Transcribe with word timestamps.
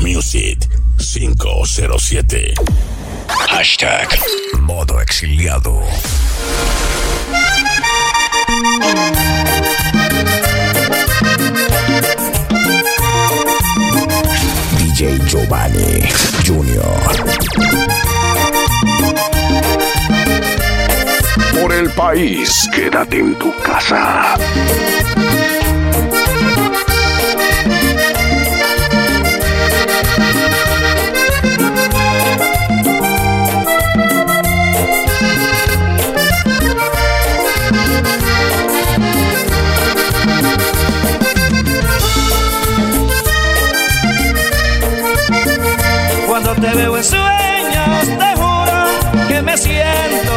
Music 0.00 0.58
507. 0.98 2.54
Hashtag 3.28 4.08
Modo 4.60 5.00
Exiliado. 5.00 5.82
DJ 14.78 15.18
Giovanni 15.26 16.08
Junior. 16.46 16.84
Por 21.60 21.72
el 21.72 21.90
país, 21.90 22.68
quédate 22.72 23.18
en 23.18 23.34
tu 23.38 23.52
casa. 23.62 24.36
Te 46.60 46.74
veo 46.74 46.96
en 46.96 47.04
sueños, 47.04 48.18
te 48.18 48.36
juro 48.36 49.28
que 49.28 49.42
me 49.42 49.56
siento 49.56 50.32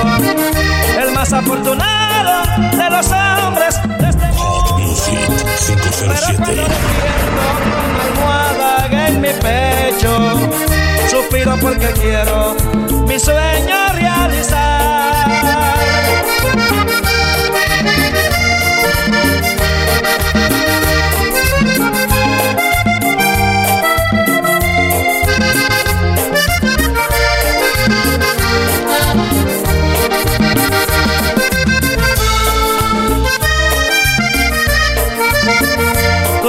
el 1.02 1.12
más 1.14 1.34
afortunado 1.34 2.44
de 2.78 2.90
los 2.90 3.08
hombres 3.12 3.82
de 4.00 4.10
este 4.10 4.28
mundo. 4.28 4.78
Music 4.80 5.20
507. 5.66 6.44
Pero 6.46 6.64
almohada 8.06 9.08
en 9.08 9.22
mi 9.22 9.30
pecho, 9.30 10.40
suspiro 11.10 11.58
porque 11.60 11.88
quiero 12.00 12.56
mi 13.08 13.20
sueño 13.20 13.94
realizar. 13.94 14.61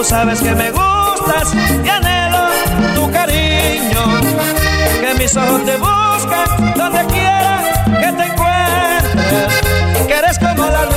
Tú 0.03 0.08
sabes 0.08 0.41
que 0.41 0.53
me 0.56 0.69
gustas 0.72 1.55
y 1.55 1.89
anhelo 1.89 2.48
tu 2.97 3.08
cariño. 3.12 4.20
Que 5.00 5.14
mis 5.17 5.36
ojos 5.36 5.64
te 5.64 5.77
buscan 5.77 6.75
donde 6.77 7.06
quiera 7.06 7.61
que 8.00 8.12
te 8.12 8.25
encuentres. 8.25 9.62
Que 10.08 10.12
eres 10.12 10.41
como 10.41 10.67
la 10.67 10.91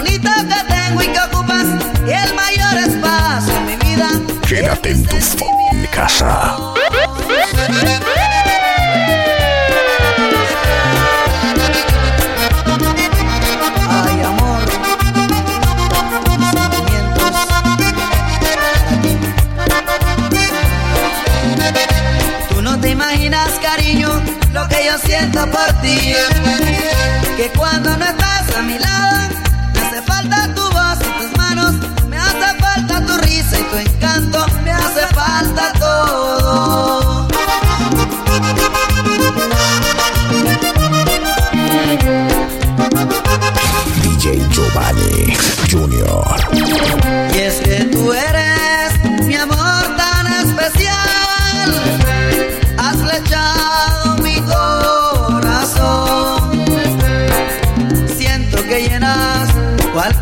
bonito 0.00 0.30
que 0.48 0.74
tengo 0.74 1.02
y 1.02 1.06
que 1.08 1.20
ocupas 1.20 1.66
y 2.06 2.10
el 2.10 2.34
mayor 2.34 2.88
espacio 2.88 3.54
en 3.56 3.66
mi 3.66 3.76
vida. 3.76 4.08
Quédate 4.48 4.90
en 4.92 5.04
tu 5.04 5.16
este 5.16 5.44
mi 5.74 5.86
casa 5.88 6.59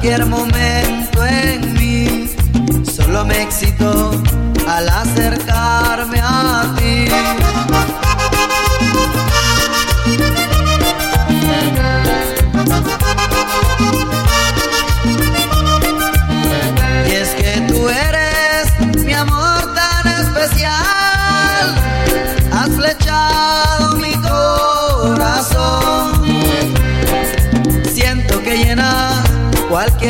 cualquier 0.01 0.27
momento 0.27 1.27
en 1.27 1.75
mí. 1.75 2.31
Solo 2.85 3.25
me 3.25 3.43
excito 3.43 4.13
al 4.69 4.89
hacer 4.89 5.38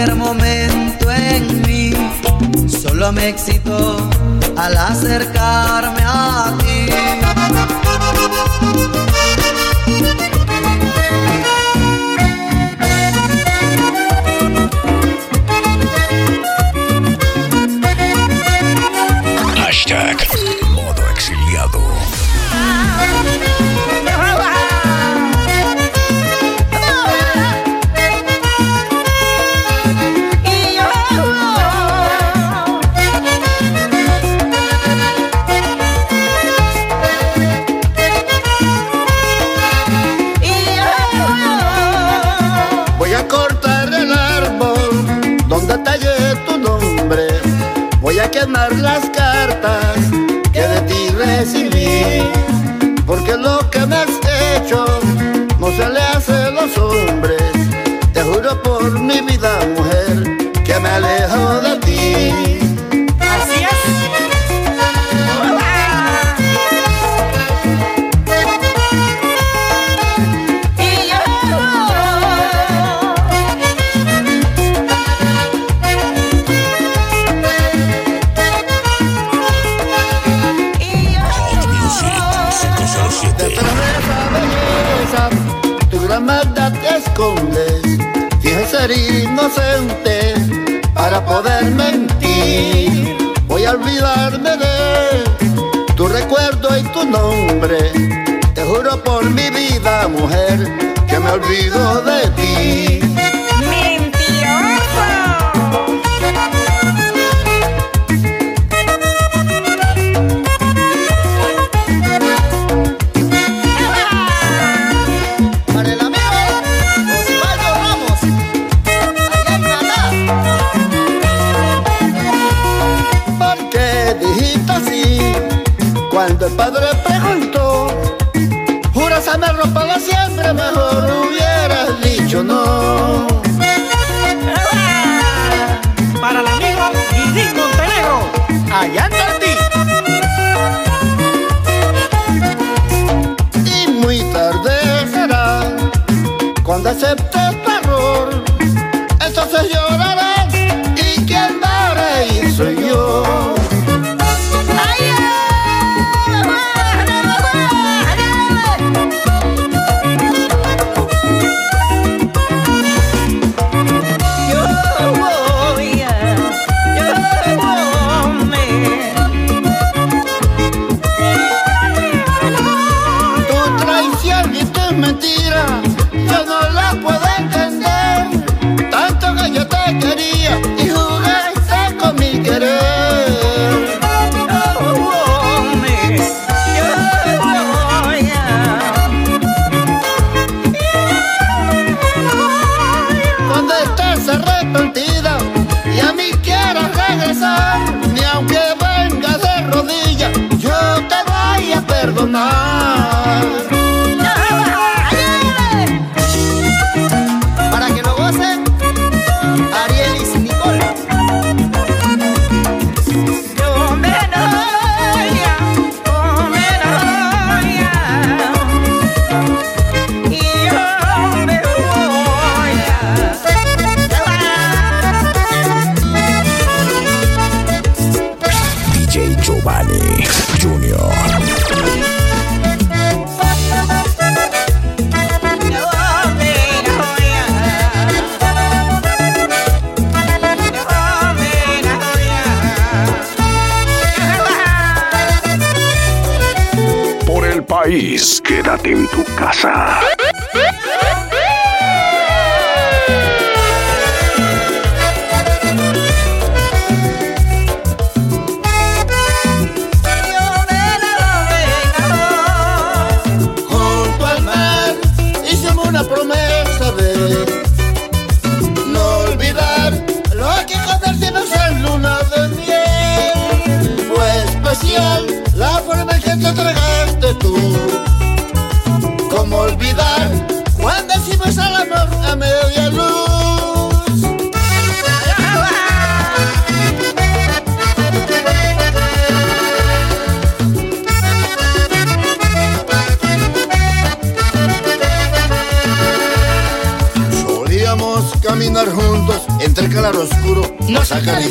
primer 0.08 0.14
momento 0.14 1.10
en 1.10 1.62
mí. 1.62 1.92
Solo 2.68 3.12
me 3.12 3.28
excitó 3.28 3.96
al 4.56 4.76
acercarme 4.76 6.02
a 6.04 6.56
ti. 6.58 6.87
por 58.56 58.98
mi 58.98 59.20
vida, 59.20 59.58
mujer, 59.76 60.38
que 60.64 60.80
me 60.80 60.88
alejo 60.88 61.60
de 61.60 61.76
ti. 61.80 62.57
inocente 89.38 90.34
para 90.94 91.24
poder 91.24 91.64
mentir. 91.66 93.16
Voy 93.46 93.64
a 93.64 93.72
olvidarme 93.72 94.56
de 94.56 95.94
tu 95.94 96.06
recuerdo 96.08 96.76
y 96.76 96.82
tu 96.84 97.04
nombre. 97.04 97.78
Te 98.54 98.64
juro 98.64 99.02
por 99.02 99.24
mi 99.30 99.50
vida, 99.50 100.08
mujer, 100.08 100.58
que 101.08 101.18
me 101.18 101.30
olvido 101.30 102.02
de 102.02 102.28
ti. 102.36 103.07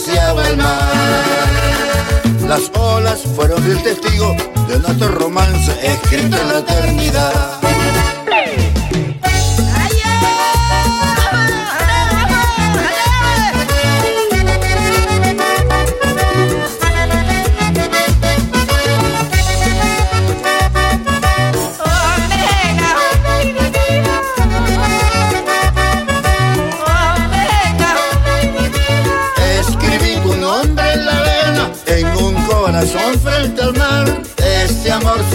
el 0.06 0.58
mar. 0.58 0.94
Las 2.48 2.72
olas 2.78 3.24
fueron 3.36 3.64
el 3.66 3.82
testigo 3.82 4.36
de 4.68 4.80
nuestro 4.80 5.08
romance 5.10 5.72
escrito 5.82 6.38
en 6.38 6.48
la 6.50 6.60
eternidad. 6.60 7.67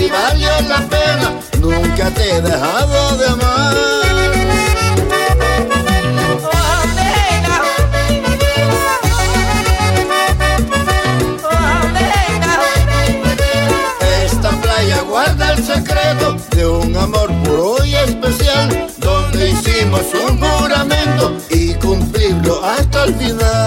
si 0.02 0.10
valió 0.10 0.50
la 0.68 0.80
pena, 0.88 1.30
nunca 1.60 2.10
te 2.10 2.36
he 2.36 2.40
dejado 2.40 3.16
de 3.18 3.26
amar. 3.28 3.74
Esta 14.24 14.50
playa 14.62 15.02
guarda 15.02 15.52
el 15.52 15.64
secreto 15.64 16.36
de 16.56 16.66
un 16.66 16.96
amor 16.96 17.32
puro 17.44 17.84
y 17.84 17.94
especial, 17.94 18.88
donde 18.98 19.50
hicimos 19.50 20.02
un 20.26 20.40
juramento 20.40 21.36
y 21.50 21.74
cumplirlo 21.74 22.64
hasta 22.64 23.04
el 23.04 23.14
final. 23.14 23.61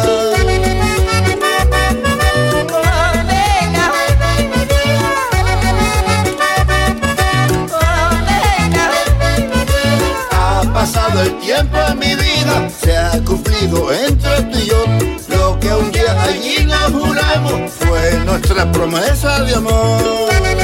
Entre 13.65 14.41
tú 14.43 14.59
y 14.59 14.65
yo. 14.67 14.85
Lo 15.29 15.59
que 15.59 15.73
un 15.73 15.91
día 15.91 16.21
allí 16.21 16.65
nos 16.65 16.91
juramos 16.91 17.71
fue 17.71 18.13
nuestra 18.25 18.71
promesa 18.71 19.43
de 19.43 19.55
amor. 19.55 20.54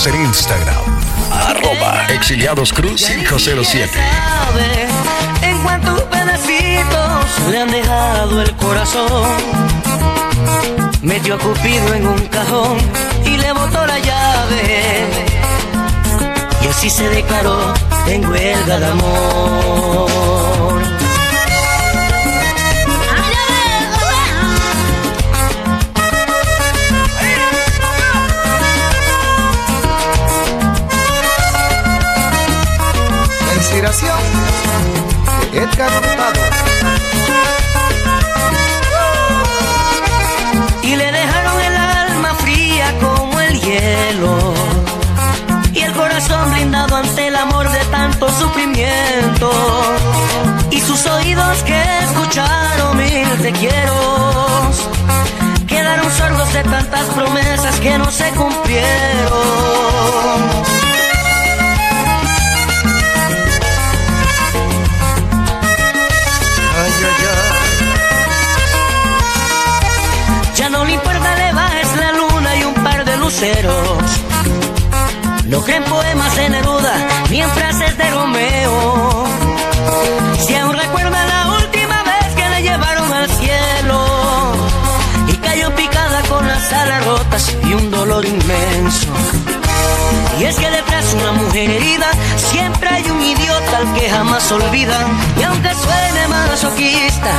Síguenos 0.00 0.06
en 0.06 0.26
Instagram. 0.26 0.76
Arroba 1.30 2.06
Exiliados 2.08 2.72
Cruz 2.72 3.04
507. 3.04 3.90
sabe 3.92 4.88
en 5.42 5.62
cuántos 5.62 6.00
pedacitos 6.02 7.48
le 7.50 7.58
han 7.58 7.70
dejado 7.70 8.40
el 8.40 8.56
corazón. 8.56 9.28
Metió 11.02 11.34
a 11.34 11.38
Cupido 11.38 11.94
en 11.94 12.06
un 12.06 12.26
cajón 12.28 12.78
y 13.26 13.36
le 13.36 13.52
botó 13.52 13.86
la 13.86 13.98
llave. 13.98 15.06
Y 16.62 16.66
así 16.68 16.88
se 16.88 17.08
declaró 17.08 17.74
en 18.06 18.24
huelga 18.24 18.78
de 18.78 18.86
amor. 18.86 20.59
Y 40.82 40.96
le 40.96 41.12
dejaron 41.12 41.60
el 41.60 41.76
alma 41.76 42.34
fría 42.34 42.98
como 43.00 43.40
el 43.40 43.60
hielo. 43.60 44.54
Y 45.72 45.80
el 45.80 45.92
corazón 45.94 46.52
blindado 46.52 46.96
ante 46.96 47.28
el 47.28 47.36
amor 47.36 47.70
de 47.70 47.82
tanto 47.86 48.28
sufrimiento. 48.28 49.50
Y 50.70 50.80
sus 50.80 51.06
oídos 51.06 51.62
que 51.62 51.82
escucharon 52.04 52.98
mil 52.98 53.38
te 53.40 53.52
quiero. 53.52 54.70
Quedaron 55.66 56.10
sordos 56.12 56.52
de 56.52 56.62
tantas 56.64 57.06
promesas 57.14 57.80
que 57.80 57.96
no 57.96 58.10
se 58.10 58.28
cumplieron 58.32 59.10
No 75.46 75.62
creen 75.62 75.82
poemas 75.84 76.36
de 76.36 76.50
Neruda 76.50 76.92
ni 77.30 77.40
en 77.40 77.48
frases 77.52 77.96
de 77.96 78.10
Romeo. 78.10 79.24
Si 80.46 80.54
aún 80.56 80.76
recuerda 80.76 81.24
la 81.24 81.56
última 81.56 82.02
vez 82.02 82.34
que 82.36 82.46
la 82.50 82.60
llevaron 82.60 83.10
al 83.10 83.30
cielo 83.30 84.52
y 85.26 85.32
cayó 85.36 85.74
picada 85.74 86.20
con 86.28 86.46
las 86.46 86.70
alas 86.70 87.06
rotas 87.06 87.56
y 87.64 87.72
un 87.72 87.90
dolor 87.90 88.26
inmenso. 88.26 89.08
Y 90.38 90.44
es 90.44 90.56
que 90.56 90.70
detrás 90.70 91.10
de 91.10 91.18
una 91.22 91.32
mujer 91.32 91.70
herida 91.70 92.10
siempre 92.36 92.90
hay 92.90 93.10
un 93.10 93.22
idiota 93.22 93.78
al 93.78 93.94
que 93.94 94.10
jamás 94.10 94.52
olvidan. 94.52 95.06
Y 95.40 95.44
aunque 95.44 95.70
suene 95.72 96.28
masoquista, 96.28 97.32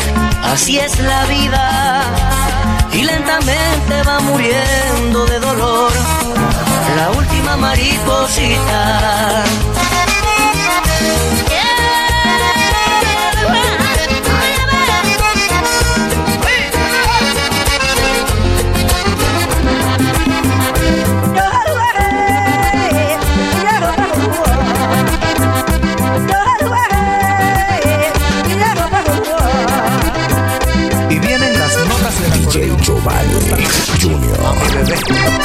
así 0.52 0.80
es 0.80 1.00
la 1.00 1.26
vida. 1.26 2.61
Y 2.94 3.04
lentamente 3.04 4.04
va 4.06 4.20
muriendo 4.20 5.26
de 5.26 5.40
dolor 5.40 5.92
la 6.98 7.12
última 7.12 7.58
mariposita. 7.58 9.44
DJ 32.52 32.76
Giovanni 32.82 33.64
Junior. 33.98 35.41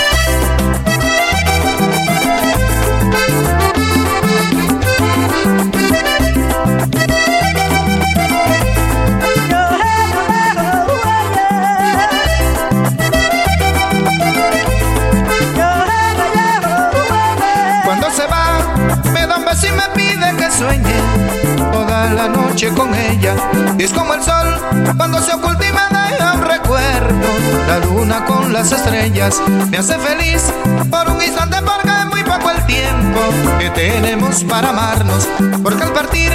Me 29.70 29.78
hace 29.78 29.98
feliz 29.98 30.52
por 30.88 31.08
un 31.10 31.20
instante 31.20 31.56
porque 31.62 31.88
es 31.88 32.06
muy 32.06 32.22
poco 32.22 32.48
el 32.48 32.64
tiempo 32.66 33.20
que 33.58 33.70
tenemos 33.70 34.44
para 34.44 34.68
amarnos. 34.68 35.28
Porque 35.64 35.82
al 35.82 35.92
partir 35.92 36.30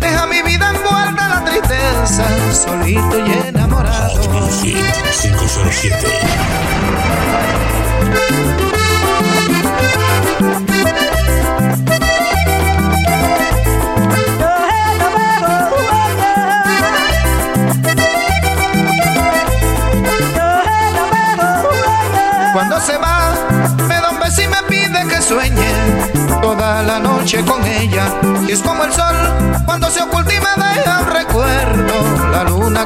deja 0.00 0.26
mi 0.26 0.42
vida 0.42 0.72
envuelta 0.74 1.24
en 1.24 1.30
la 1.30 1.44
tristeza, 1.44 2.24
solito 2.52 3.26
y 3.26 3.48
enamorado. 3.48 4.20
Hit 4.60 4.76
507. 5.22 5.96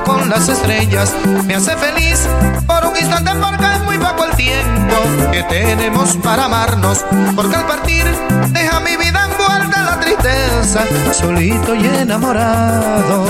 Con 0.04 0.28
las 0.28 0.48
estrellas 0.48 1.14
me 1.46 1.54
hace 1.54 1.76
feliz 1.76 2.26
por 2.66 2.84
un 2.86 2.96
instante 2.96 3.30
porque 3.40 3.64
es 3.74 3.82
muy 3.82 3.98
poco 3.98 4.24
el 4.24 4.36
tiempo 4.36 4.96
que 5.32 5.42
tenemos 5.44 6.16
para 6.16 6.44
amarnos. 6.44 7.04
Porque 7.34 7.56
al 7.56 7.66
partir 7.66 8.04
deja 8.48 8.80
mi 8.80 8.96
vida 8.96 9.28
envuelta 9.30 9.78
en 9.78 9.86
la 9.86 10.00
tristeza, 10.00 10.84
solito 11.12 11.74
y 11.74 11.86
enamorado. 11.86 13.26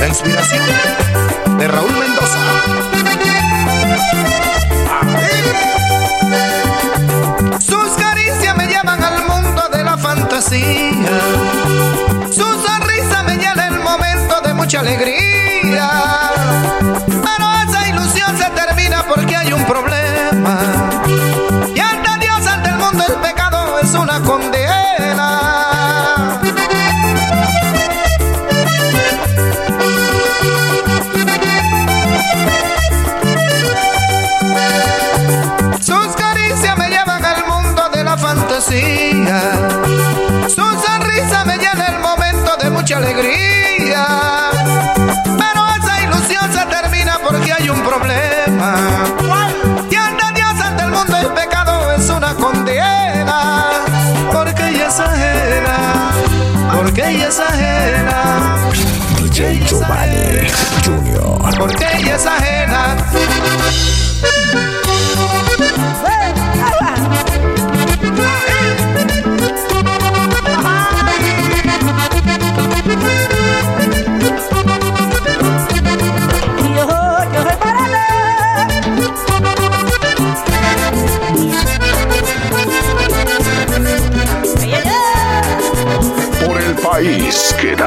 La 0.00 0.08
inspiración 0.08 0.62
alegría. 14.82 15.11
Condena. 52.42 53.70
Porque 54.32 54.68
ella 54.68 54.88
es 54.88 54.98
ajena. 54.98 56.10
Porque 56.74 57.08
ella 57.10 57.28
es 57.28 57.38
ajena. 57.38 58.56
DJ 59.16 59.64
Giovanni 59.66 60.48
Jr. 60.84 61.58
Porque 61.58 61.86
ella 61.96 62.16
es 62.16 62.26
ajena. 62.26 62.96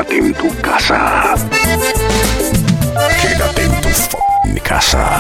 Quédate 0.08 0.18
en 0.18 0.34
tu 0.34 0.50
casa. 0.62 1.36
Quédate 3.22 3.64
en 3.64 3.82
tu 3.82 3.90
f***ing 3.90 4.60
casa. 4.62 5.20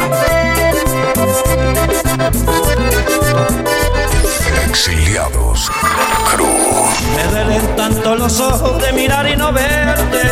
Exiliados. 4.69 5.71
Cruz. 6.33 6.49
Me 7.15 7.23
duelen 7.31 7.75
tanto 7.75 8.15
los 8.15 8.39
ojos 8.39 8.81
de 8.81 8.93
mirar 8.93 9.27
y 9.27 9.35
no 9.35 9.51
verte, 9.51 10.29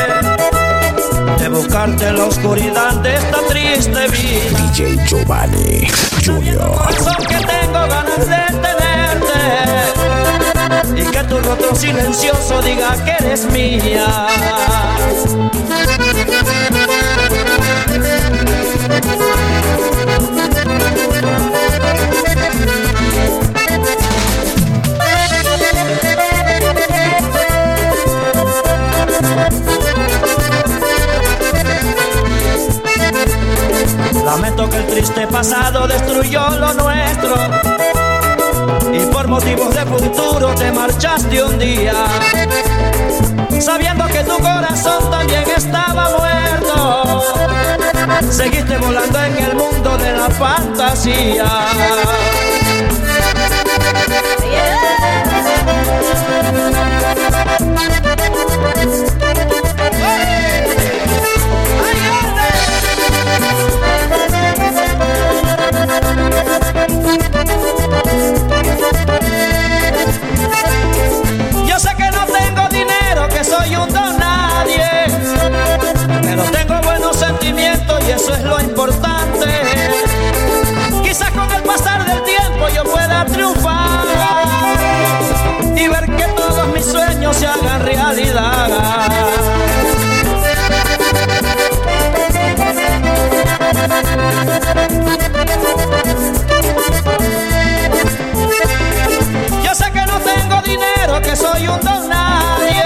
de 1.40 1.50
buscarte 1.50 2.08
en 2.08 2.18
la 2.18 2.26
oscuridad 2.26 2.94
de 3.02 3.16
esta 3.16 3.40
triste 3.48 4.08
vida. 4.10 4.60
DJ 4.60 4.98
Giovanni. 5.08 5.88
Corazón 6.26 7.26
que 7.28 7.38
tengo 7.38 7.88
ganas 7.88 8.28
de 8.28 8.46
tenerte 8.62 8.93
que 11.12 11.24
tu 11.24 11.40
rostro 11.40 11.76
silencioso 11.76 12.62
diga 12.62 12.96
que 13.04 13.12
eres 13.12 13.46
mía. 13.52 14.28
Lamento 34.26 34.70
que 34.70 34.78
el 34.78 34.88
triste 34.88 35.28
pasado 35.28 35.88
destruyó 35.88 36.50
lo 36.52 36.74
nuestro 36.74 37.36
y 38.94 39.00
por 39.12 39.28
motivos 39.28 39.74
de 39.74 39.86
futuro 39.86 40.54
te 40.56 40.72
marchaste 40.72 41.44
un 41.44 41.58
día, 41.58 41.94
sabiendo 43.60 44.06
que 44.08 44.24
tu 44.24 44.38
corazón 44.38 45.10
también 45.12 45.44
estaba 45.56 46.10
muerto. 46.18 47.22
Seguiste 48.32 48.78
volando 48.78 49.20
en 49.24 49.38
el 49.38 49.56
mundo 49.56 49.98
de 49.98 50.12
la 50.14 50.30
fantasía. 50.30 51.46
Es 78.34 78.44
lo 78.44 78.60
importante. 78.60 79.48
Quizás 81.04 81.32
con 81.32 81.52
el 81.52 81.64
pasar 81.64 82.06
del 82.06 82.24
tiempo 82.24 82.68
yo 82.74 82.84
pueda 82.84 83.26
triunfar 83.26 84.06
y 85.76 85.88
ver 85.88 86.06
que 86.16 86.24
todos 86.36 86.68
mis 86.74 86.86
sueños 86.86 87.36
se 87.36 87.48
hagan 87.48 87.82
realidad. 87.82 88.70
Yo 99.64 99.76
sé 99.76 99.92
que 99.92 100.06
no 100.06 100.20
tengo 100.20 100.62
dinero, 100.64 101.22
que 101.22 101.36
soy 101.36 101.68
un 101.68 101.80
don 101.82 102.10
nadie, 102.10 102.84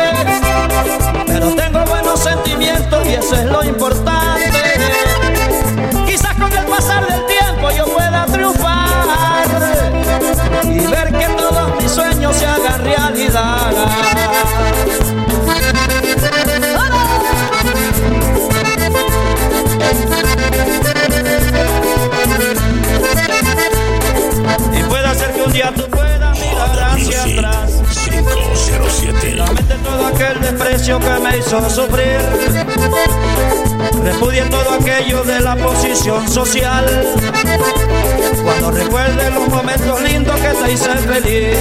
pero 1.27 1.51
tengo 1.55 1.85
buenos 1.85 2.19
sentimientos 2.19 3.05
y 3.07 3.13
eso 3.13 3.35
es 3.35 3.45
lo 3.45 3.63
importante. 3.63 4.06
Desprecio 30.87 30.99
que 30.99 31.19
me 31.19 31.37
hizo 31.37 31.69
sufrir. 31.69 32.19
Repudie 34.03 34.43
todo 34.49 34.71
aquello 34.71 35.23
de 35.23 35.39
la 35.41 35.55
posición 35.55 36.27
social. 36.29 36.85
Cuando 38.43 38.71
recuerde 38.71 39.31
los 39.31 39.47
momentos 39.49 40.01
lindos 40.01 40.39
que 40.39 40.49
te 40.49 40.71
hice 40.71 40.95
feliz. 40.97 41.57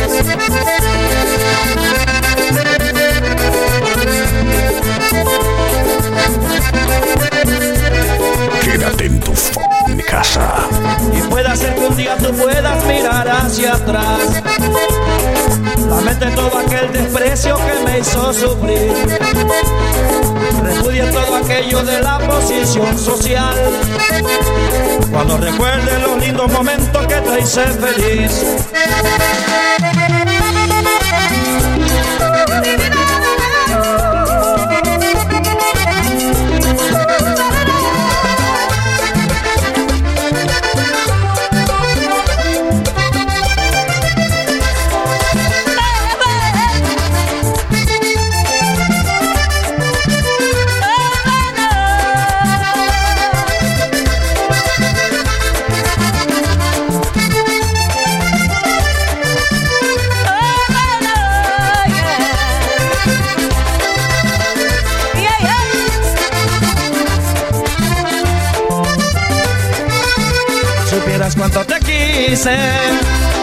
Hizo 18.30 18.48
sufrir. 18.48 18.92
Repudie 20.62 21.02
todo 21.10 21.36
aquello 21.36 21.82
de 21.82 22.02
la 22.02 22.18
posición 22.18 22.98
social. 22.98 23.54
Cuando 25.10 25.38
recuerde 25.38 25.98
los 26.00 26.18
lindos 26.18 26.50
momentos 26.52 27.06
que 27.06 27.14
te 27.14 27.40
hice 27.40 27.64
feliz. 27.64 28.66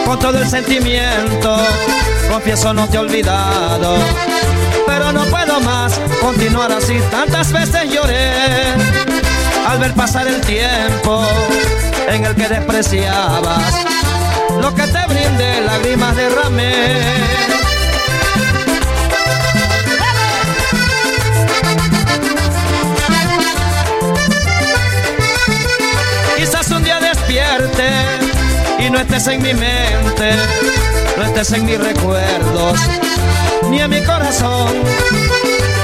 Con 0.06 0.18
todo 0.18 0.38
el 0.38 0.48
sentimiento. 0.48 1.56
Confieso 2.30 2.72
no 2.72 2.88
te 2.88 2.96
he 2.96 3.00
olvidado, 3.00 3.96
pero 4.86 5.12
no 5.12 5.24
puedo 5.26 5.60
más 5.60 6.00
continuar 6.20 6.72
así. 6.72 6.98
Tantas 7.10 7.52
veces 7.52 7.90
lloré 7.90 8.32
al 9.68 9.78
ver 9.78 9.94
pasar 9.94 10.26
el 10.26 10.40
tiempo 10.40 11.22
en 12.08 12.24
el 12.24 12.34
que 12.34 12.48
despreciabas 12.48 13.74
lo 14.60 14.74
que 14.74 14.82
te 14.82 15.06
brindé, 15.06 15.60
lágrimas 15.62 16.16
derramé. 16.16 17.63
No 28.94 29.00
estés 29.00 29.26
en 29.26 29.42
mi 29.42 29.52
mente, 29.52 30.30
no 31.16 31.24
estés 31.24 31.50
en 31.52 31.66
mis 31.66 31.78
recuerdos, 31.80 32.78
ni 33.68 33.80
en 33.80 33.90
mi 33.90 34.00
corazón. 34.02 34.70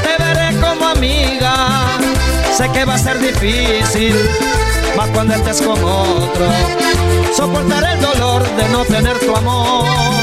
Te 0.05 0.23
veré 0.23 0.57
como 0.61 0.87
amiga, 0.87 1.99
sé 2.57 2.69
que 2.71 2.85
va 2.85 2.95
a 2.95 2.99
ser 2.99 3.19
difícil, 3.19 4.15
más 4.97 5.09
cuando 5.09 5.35
estés 5.35 5.61
con 5.61 5.83
otro, 5.83 6.47
soportaré 7.37 7.95
el 7.95 8.01
dolor 8.01 8.49
de 8.57 8.69
no 8.69 8.85
tener 8.85 9.19
tu 9.19 9.35
amor. 9.35 10.20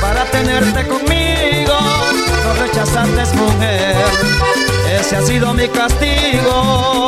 Para 0.00 0.24
tenerte 0.26 0.86
conmigo. 0.86 1.78
No 2.44 2.52
rechazaste 2.62 3.36
mujer, 3.36 3.96
ese 5.00 5.16
ha 5.16 5.22
sido 5.22 5.52
mi 5.54 5.68
castigo. 5.68 7.05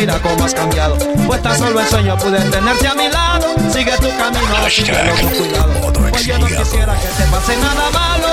Mira 0.00 0.18
cómo 0.22 0.44
has 0.44 0.54
cambiado. 0.54 0.96
Pues 1.26 1.42
tan 1.42 1.58
solo 1.58 1.78
el 1.78 1.86
sueño 1.86 2.16
pude 2.16 2.38
tenerte 2.50 2.88
a 2.88 2.94
mi 2.94 3.08
lado. 3.08 3.54
Sigue 3.70 3.92
tu 3.98 4.08
camino, 4.16 4.70
síguelo 4.70 5.12
con 5.20 5.30
cuidado. 5.30 5.92
Pues 6.10 6.24
yo 6.24 6.38
no 6.38 6.46
quisiera 6.46 6.94
que 6.94 7.08
te 7.08 7.24
pase 7.30 7.56
nada 7.58 7.90
malo. 7.90 8.28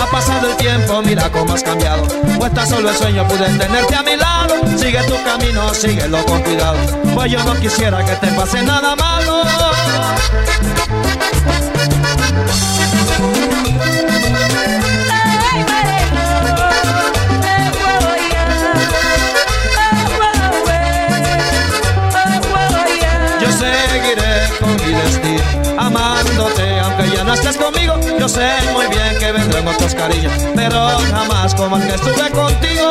Ha 0.00 0.06
pasado 0.10 0.50
el 0.50 0.56
tiempo, 0.56 1.02
mira 1.02 1.30
cómo 1.30 1.52
has 1.52 1.62
cambiado. 1.62 2.04
Pues 2.38 2.54
tan 2.54 2.66
solo 2.66 2.88
el 2.88 2.96
sueño 2.96 3.28
pude 3.28 3.46
tenerte 3.58 3.94
a 3.94 4.02
mi 4.02 4.16
lado. 4.16 4.54
Sigue 4.78 5.02
tu 5.02 5.22
camino, 5.24 5.74
síguelo 5.74 6.24
con 6.24 6.40
cuidado. 6.42 6.78
Pues 7.14 7.30
yo 7.30 7.44
no 7.44 7.54
quisiera 7.60 8.02
que 8.02 8.14
te 8.16 8.28
pase 8.28 8.62
nada 8.62 8.96
malo. 8.96 9.42
Con 25.12 25.20
mi 25.20 25.36
destino, 25.36 25.80
amándote 25.80 26.80
aunque 26.80 27.10
ya 27.14 27.24
no 27.24 27.34
estés 27.34 27.56
conmigo. 27.56 27.94
Yo 28.18 28.28
sé 28.28 28.50
muy 28.72 28.86
bien 28.86 29.18
que 29.18 29.32
vendrán 29.32 29.68
otros 29.68 29.94
cariños, 29.94 30.32
pero 30.54 30.88
jamás 31.10 31.54
como 31.54 31.76
el 31.76 31.86
que 31.86 31.94
estuve 31.94 32.30
contigo. 32.30 32.90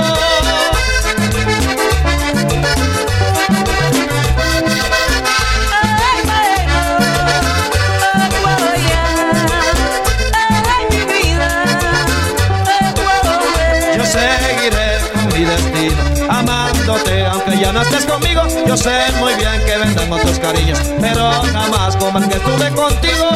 aunque 17.31 17.57
ya 17.57 17.71
no 17.71 17.81
estés 17.81 18.05
conmigo. 18.05 18.20
Yo 18.67 18.78
sé 18.78 19.12
muy 19.19 19.34
bien 19.36 19.63
que 19.65 19.78
vendas 19.78 20.10
otros 20.10 20.39
cariños, 20.39 20.80
pero 21.00 21.32
jamás 21.52 21.95
como 21.97 22.19
el 22.19 22.30
que 22.30 22.39
tuve 22.39 22.69
contigo. 22.71 23.30